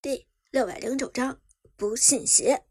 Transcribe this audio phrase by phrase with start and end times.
[0.00, 1.40] 第六百零九章
[1.74, 2.64] 不信邪。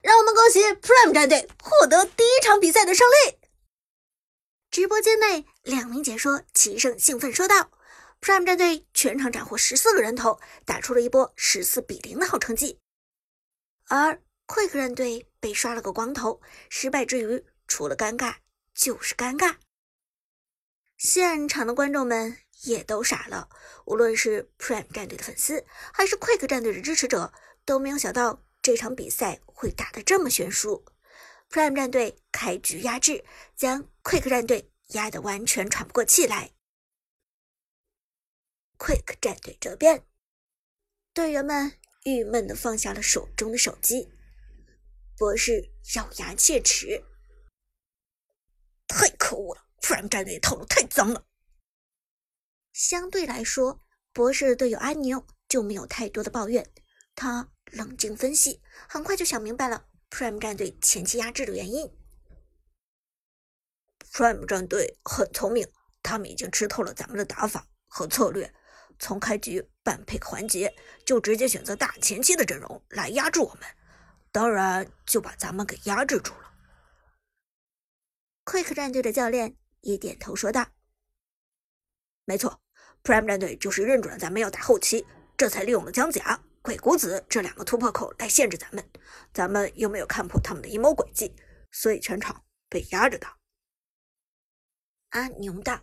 [0.00, 3.36] 让我们恭喜 Prime 战队获得第一场比赛的胜利！
[4.70, 7.72] 直播间内，两名解说齐声兴奋说道
[8.20, 12.78] ：“Prime 战队全场斩获十四个人头，打出了一波十四比零的好成绩。
[13.88, 16.40] 而 Quick 战队被刷了个光头，
[16.70, 18.36] 失败之余，除了尴尬
[18.72, 19.56] 就是尴尬。
[20.96, 23.48] 现场的观众们。”也都傻了。
[23.86, 27.32] 无论是 Prime 战队的粉丝，还是 Quick 战队的支持者，
[27.64, 30.84] 都没有想到这场比赛会打得这么悬殊。
[31.50, 33.24] Prime 战队开局压制，
[33.56, 36.52] 将 Quick 战队压得完全喘不过气来。
[38.78, 40.04] Quick 战队这边，
[41.12, 41.72] 队员们
[42.04, 44.08] 郁闷地放下了手中的手机。
[45.16, 47.02] 博士咬牙切齿
[48.86, 51.24] ：“太可恶了！Prime 战队的套路太脏了。”
[52.78, 53.82] 相对来说，
[54.12, 56.64] 博士队友阿牛就没有太多的抱怨。
[57.16, 61.92] 他冷静分析，很快就想明白了 Prime 战队前期压制的原因。
[64.12, 65.68] Prime 战队很聪明，
[66.04, 68.54] 他们已经吃透了咱们的打法和策略，
[69.00, 70.72] 从开局半 pick 环节
[71.04, 73.64] 就直接选择大前期的阵容来压制我们，
[74.30, 76.54] 当然就把咱们给压制住了。
[78.44, 80.68] Quick 战队的教练也点头说道
[82.24, 82.60] ：“没错。”
[83.08, 88.86] Prime 战队就是认准了咱们要打后期，这才利用了姜甲、鬼谷子这两个突破口来限制咱们。
[89.32, 91.34] 咱们又没有看破他们的阴谋诡计，
[91.72, 93.38] 所以全场被压着打。
[95.08, 95.80] 阿牛道：“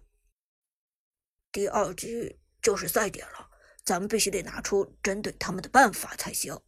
[1.52, 3.50] 第二局就是赛点了，
[3.84, 6.62] 咱们必须得拿出针对他们的办法才行。”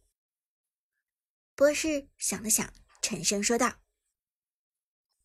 [1.54, 2.68] 博士想了想，
[3.00, 3.74] 沉声说道：“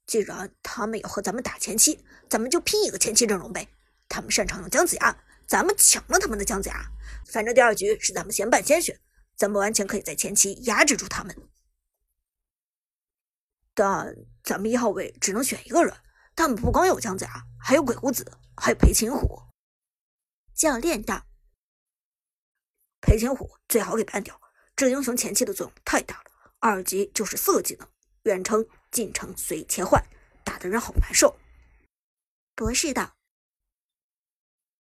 [0.05, 3.67] 既然他们要和咱们打前期，咱们就拼一个前期阵容呗。”
[4.07, 6.91] 他们擅长用姜子牙，咱们抢了他们的姜子牙。
[7.25, 8.99] 反正第二局是咱们先办先选，
[9.35, 11.35] 咱们完全可以在前期压制住他们。
[13.73, 15.95] 但咱们一号位只能选一个人，
[16.35, 19.41] 他们不光有姜子牙，还有鬼谷子，还有裴擒虎。
[20.53, 21.25] 教练道
[23.01, 24.39] ：“裴擒虎最好给办掉，
[24.75, 26.31] 这英雄前期的作用太大了。
[26.59, 27.87] 二级就是四个技能，
[28.23, 30.05] 远程、近程随意切换，
[30.43, 31.39] 打的人好难受。”
[32.55, 33.15] 博士道。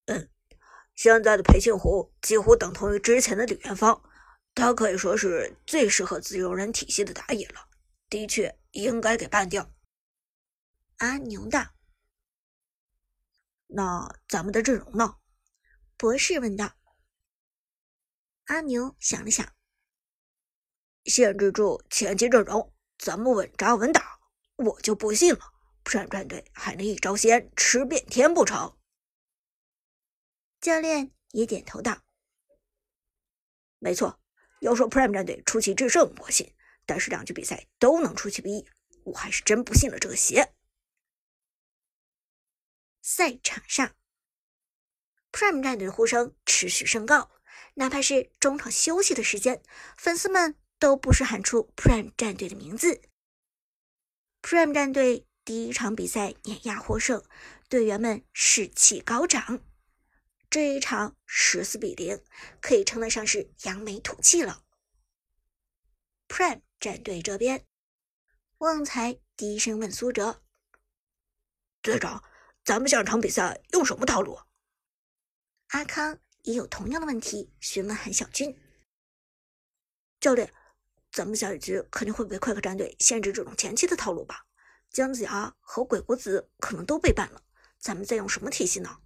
[0.10, 0.28] 嗯，
[0.96, 4.02] 现在的裴庆虎几乎等同于之前的李元芳，
[4.56, 7.70] 他可以说是最适合自由人体系的打野了。
[8.10, 9.72] 的确，应该给办掉。
[10.98, 11.64] 阿牛道
[13.70, 15.18] ：“那咱们的阵容呢？”
[15.96, 16.74] 博士问道。
[18.46, 19.48] 阿牛想了想，
[21.06, 24.20] 限制住前期阵容，咱们稳扎稳打。
[24.56, 25.40] 我就不信了
[25.84, 28.76] ，Prime 战队还能一招鲜吃遍天不成？
[30.62, 32.04] 教练也点头道
[33.80, 34.20] ：“没错，
[34.60, 36.48] 要说 Prime 战队出奇制胜，我信；
[36.86, 38.68] 但是两局比赛都能出其不意，
[39.06, 40.54] 我还是真不信了这个邪。”
[43.02, 43.96] 赛场上
[45.32, 47.32] ，Prime 战队的呼声持续升高，
[47.76, 49.64] 哪怕是中场休息的时间，
[49.98, 53.02] 粉丝们都不时喊出 Prime 战队的名字。
[54.42, 57.24] Prime 战队第一场比赛碾压获胜，
[57.70, 59.64] 队员们士气高涨。
[60.50, 62.24] 这一场十四比零，
[62.60, 64.64] 可以称得上是扬眉吐气了。
[66.28, 67.68] Prime 战队这边，
[68.58, 70.42] 旺财低声问苏哲
[71.84, 72.24] ：“队长，
[72.66, 74.40] 咱们下场比赛用什么套路？”
[75.70, 78.60] 阿康也有同样的问题询问韩小军
[80.20, 80.52] ：“教练，
[81.12, 84.48] 咱们下一局肯定会被快克战队限制这种前期的套路吧？
[84.90, 87.44] 姜子牙和鬼谷子可能都被办了，
[87.78, 88.98] 咱们在用什么体系呢？”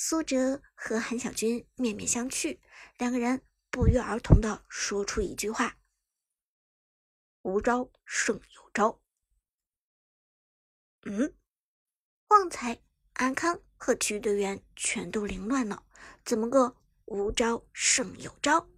[0.00, 2.60] 苏哲和韩小军面面相觑，
[2.98, 5.76] 两个人不约而同的说出一句话
[7.42, 9.02] ：“无招胜有招。”
[11.02, 11.34] 嗯，
[12.28, 12.80] 旺财、
[13.14, 15.84] 安康和其余队员全都凌乱了，
[16.24, 16.76] 怎么个
[17.06, 18.68] 无招胜有招？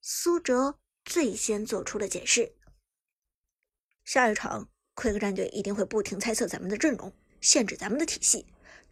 [0.00, 2.56] 苏哲最先做出了解释
[4.02, 8.46] ：“下一场奎克战队一定会不停猜测咱们的阵容，限制咱们的体系。”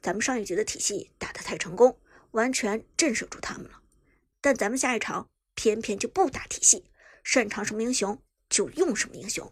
[0.04, 1.98] 咱们上一局的体系打得太成功，
[2.32, 3.80] 完全震慑住他们了。
[4.42, 6.84] 但咱们下一场偏偏就不打体系，
[7.22, 9.50] 擅长什么英雄就用什么英雄。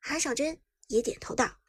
[0.00, 1.60] 韩小军也点头道：“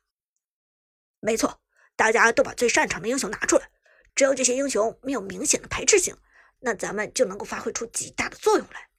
[1.22, 1.62] 没错，
[1.96, 3.72] 大家都把最擅长的英雄拿出来，
[4.14, 6.18] 只要这些英雄没有明显的排斥性，
[6.60, 8.90] 那咱们就能够发挥出极大的作用来。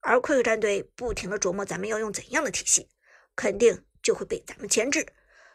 [0.00, 2.88] 而快克战队不停的琢磨咱们要用怎样的体系，
[3.36, 5.06] 肯定就会被咱们牵制。”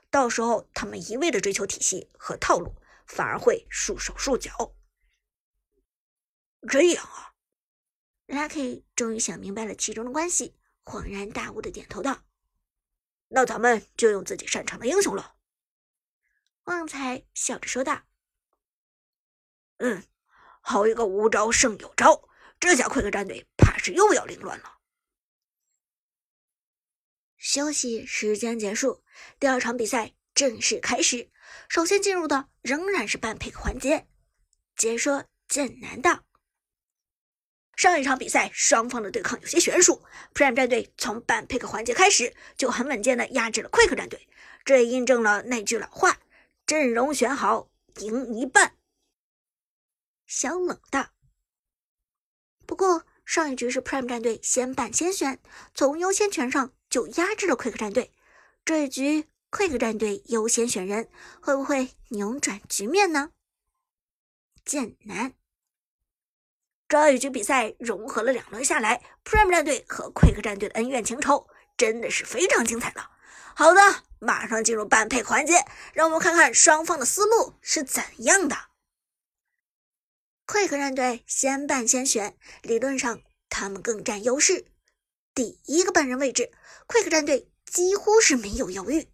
[0.09, 2.75] 到时候他们一味的追求体系和套路，
[3.06, 4.75] 反而会束手束脚。
[6.68, 7.36] 这样啊
[8.27, 12.24] ，Lucky 终于想明白了其中的关系，恍然大悟的点头道
[13.30, 15.36] ：“那咱们就用自己擅长的英雄了。”
[16.63, 18.04] 旺财笑着说道
[19.77, 20.04] ：“嗯，
[20.62, 22.27] 好一个无招胜有招，
[22.59, 24.77] 这下快克战队怕是又要凌乱了。”
[27.48, 29.02] 休息时间结束，
[29.40, 31.32] 第二场比赛正式开始。
[31.70, 34.06] 首先进入的仍然是半 pick 环节，
[34.76, 36.26] 解说剑南道。
[37.78, 40.04] 上一场比赛双方的对抗有些悬殊
[40.34, 44.28] ，Prime 战队从半 pick 环节开始就很稳健的压制了 Quick 战队，
[44.66, 46.20] 这也印证了那句老话：
[46.66, 47.70] 阵容选好，
[48.02, 48.76] 赢一半。
[50.26, 51.12] 小冷道。
[52.66, 55.40] 不过上一局是 Prime 战队先办先选，
[55.74, 56.74] 从优先权上。
[56.98, 58.12] 就压制了 Quick 战队，
[58.66, 61.08] 这一局 Quick 战队优先选人，
[61.40, 63.30] 会不会扭转局面呢？
[64.66, 65.36] 剑南，
[66.88, 71.48] 这一局比赛融合了两轮下来，Prime 战队和 Quick 战队的恩怨情仇
[71.78, 73.08] 真的是非常精彩的。
[73.56, 73.80] 好的，
[74.18, 78.58] 马上进入半配环节，让我们看看双方的思路是怎样的。
[80.48, 84.72] Quick 战队先办先选，理论上他们更占优势。
[85.38, 86.51] 第一个半人位置
[86.88, 89.07] ，Quick 战队几乎是没有犹豫。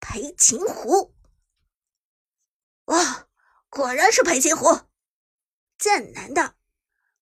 [0.00, 1.14] 裴擒虎，
[2.84, 3.26] 哇，
[3.70, 4.80] 果然是裴擒虎！
[5.78, 6.56] 剑南的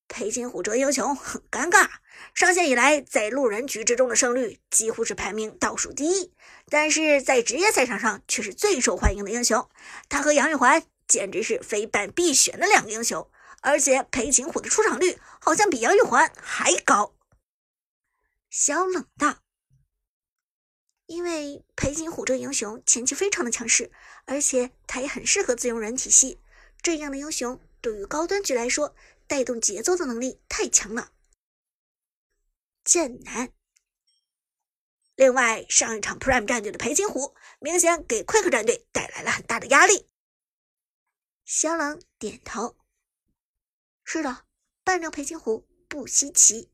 [0.09, 1.89] 裴擒虎这英雄很尴尬，
[2.35, 6.35] 上线以来在路人局之中的胜率几乎是排名倒数第一，
[6.69, 9.71] 但是在职业赛场上却是最受欢迎的英雄。
[10.09, 13.31] 他和杨玉环简直是非办必选的两个英雄，
[13.61, 17.16] 而且裴擒虎的出场率好像比杨玉环还高。
[18.59, 19.43] 小冷道
[21.05, 23.93] ：“因为裴擒虎这个英雄前期非常的强势，
[24.25, 26.41] 而且他也很适合自由人体系。
[26.81, 31.13] 这样的英雄对于高端局来说，带动节奏的能力太强了。”
[32.83, 33.53] 剑南。
[35.17, 40.09] 另外，上一场 Prime 战队的裴擒虎明显给 Quick 战队带来了很大的压力。
[41.45, 42.79] 小冷点头
[44.03, 44.47] ：“是的，
[44.83, 46.73] 扮成裴擒虎不稀奇。”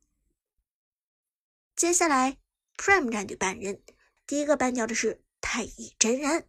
[1.82, 2.38] 接下来
[2.76, 3.82] ，Prime 战队半人，
[4.24, 6.48] 第一个半掉的是太乙真人。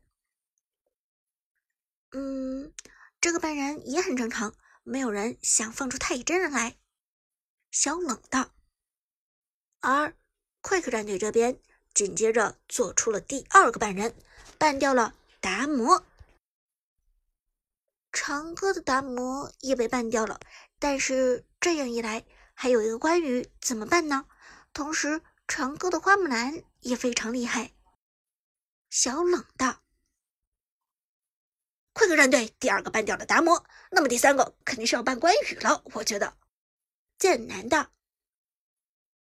[2.12, 2.72] 嗯，
[3.20, 4.54] 这个半人也很正常，
[4.84, 6.78] 没有人想放出太乙真人来。
[7.72, 8.52] 小冷道。
[9.80, 10.16] 而
[10.62, 11.60] Quick 战队这边
[11.96, 14.16] 紧接着做出了第二个半人，
[14.60, 16.06] 办掉了达摩。
[18.12, 20.40] 长歌的达摩也被办掉了，
[20.78, 24.28] 但是这样一来，还有一个关羽怎么办呢？
[24.74, 27.74] 同时，长歌的花木兰也非常厉害。
[28.90, 29.84] 小冷道
[31.94, 36.38] 快哥战队第二个办掉了达摩，那么第三个肯定是要办关羽了。”我觉得。
[37.20, 37.92] 剑南道：“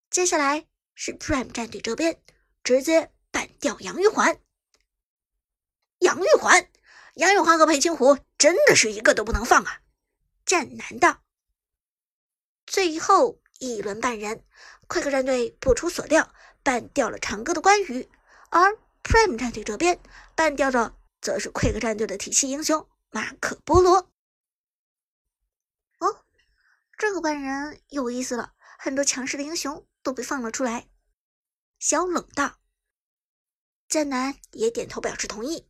[0.10, 2.22] 接下来是 Prime 战队这边
[2.64, 4.42] 直接办掉杨玉环。
[6.00, 6.70] 杨玉环，
[7.14, 9.82] 杨玉环和裴擒虎真的是一个都不能放啊！”
[10.46, 11.24] 战南道
[12.66, 14.44] ：“最后一轮半人。”
[14.88, 16.34] Quick 战队不出所料，
[16.64, 18.10] 办掉了长歌的关羽，
[18.50, 20.00] 而 Prime 战队这边
[20.34, 24.10] 办掉的则是 Quick 战队的体系英雄马可波罗。
[26.00, 26.24] 哦，
[26.98, 30.88] 这个半人有意思了，很多强势的英雄都被放了出来。
[31.80, 32.60] 小冷道，
[33.90, 35.68] 剑南也点头表示同意，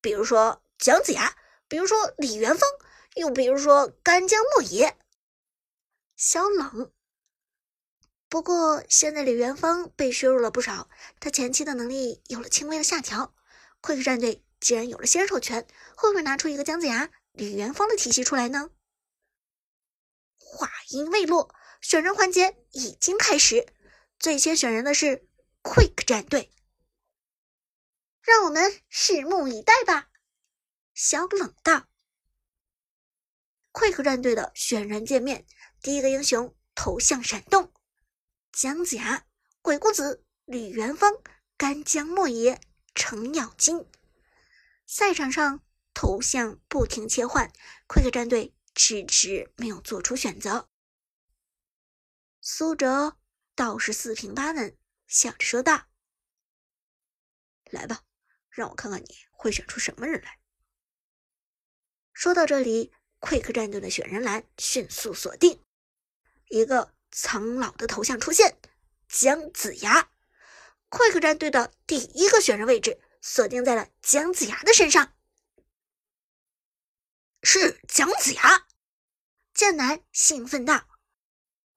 [0.00, 1.36] 比如说姜子牙，
[1.68, 2.68] 比如说李元芳，
[3.14, 4.98] 又比如说干将莫邪。
[6.16, 6.92] 小冷。
[8.28, 10.88] 不过现在李元芳被削弱了不少，
[11.20, 13.34] 他前期的能力有了轻微的下调。
[13.82, 18.70] Quick 战队既然有了先手权，会不会拿出一个姜子牙、李元芳的体系出来呢？
[20.38, 23.66] 话音未落，选人环节已经开始，
[24.18, 25.28] 最先选人的是
[25.62, 26.50] Quick 战队，
[28.22, 30.08] 让我们拭目以待吧。
[30.94, 31.86] 小冷道
[33.76, 35.46] ，Quick 战队的选人界面，
[35.82, 37.74] 第一个英雄头像闪动。
[38.50, 39.26] 姜子牙、
[39.60, 41.12] 鬼谷子、李元芳、
[41.58, 42.58] 干将莫邪、
[42.94, 43.86] 程咬金，
[44.86, 47.52] 赛场上头像不停切换
[47.86, 50.70] ，Quick 战队迟迟没有做出选择。
[52.40, 53.18] 苏哲
[53.54, 54.74] 倒是四平八稳，
[55.06, 55.88] 笑着说道
[57.70, 58.04] ：“来吧，
[58.48, 60.38] 让我看看你会选出什么人来。”
[62.14, 65.60] 说到这里，Quick 战队的选人栏迅速锁定
[66.48, 66.92] 一个。
[67.12, 68.58] 苍老的头像出现，
[69.08, 70.10] 姜子牙
[70.90, 75.14] ，Quick 战队的第一个选人位置锁定在了姜子牙的身上，
[77.42, 78.66] 是姜子牙。
[79.54, 80.86] 剑南兴奋道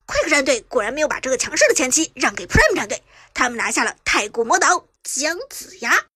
[0.06, 3.02] ：“Quick 战队果然没有把这个强势的前期让给 Prime 战队，
[3.34, 6.10] 他们拿下了太古魔岛姜子牙。”